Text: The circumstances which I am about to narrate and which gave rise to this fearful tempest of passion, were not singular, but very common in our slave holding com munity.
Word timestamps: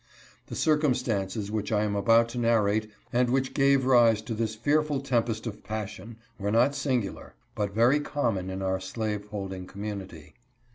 The 0.47 0.55
circumstances 0.55 1.51
which 1.51 1.71
I 1.71 1.83
am 1.83 1.95
about 1.95 2.27
to 2.29 2.39
narrate 2.39 2.89
and 3.13 3.29
which 3.29 3.53
gave 3.53 3.85
rise 3.85 4.23
to 4.23 4.33
this 4.33 4.55
fearful 4.55 4.99
tempest 5.01 5.45
of 5.45 5.63
passion, 5.63 6.15
were 6.39 6.49
not 6.49 6.73
singular, 6.73 7.35
but 7.53 7.75
very 7.75 7.99
common 7.99 8.49
in 8.49 8.63
our 8.63 8.79
slave 8.79 9.25
holding 9.27 9.67
com 9.67 9.83
munity. 9.83 10.33